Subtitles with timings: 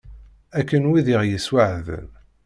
[0.59, 2.09] Akken wid i ɣ-yessweεden.